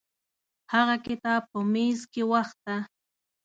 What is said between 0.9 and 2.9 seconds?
کتاب په میز کې وخته.